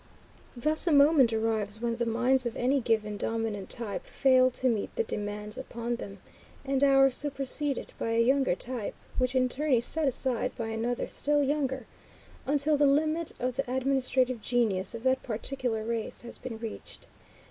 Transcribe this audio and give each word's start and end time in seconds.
Thus 0.57 0.87
a 0.87 0.91
moment 0.91 1.31
arrives 1.31 1.79
when 1.79 1.97
the 1.97 2.07
minds 2.07 2.47
of 2.47 2.55
any 2.57 2.79
given 2.81 3.17
dominant 3.17 3.69
type 3.69 4.03
fail 4.03 4.49
to 4.49 4.67
meet 4.67 4.89
the 4.95 5.03
demands 5.03 5.57
made 5.57 5.61
upon 5.67 5.97
them, 5.97 6.17
and 6.65 6.83
are 6.83 7.11
superseded 7.11 7.93
by 7.99 8.13
a 8.13 8.19
younger 8.19 8.55
type, 8.55 8.95
which 9.19 9.35
in 9.35 9.47
turn 9.47 9.73
is 9.73 9.85
set 9.85 10.07
aside 10.07 10.55
by 10.55 10.69
another 10.69 11.07
still 11.07 11.43
younger, 11.43 11.85
until 12.47 12.77
the 12.77 12.87
limit 12.87 13.33
of 13.39 13.57
the 13.57 13.71
administrative 13.71 14.41
genius 14.41 14.95
of 14.95 15.03
that 15.03 15.21
particular 15.21 15.83
race 15.83 16.23
has 16.23 16.39
been 16.39 16.57
reached. 16.57 17.05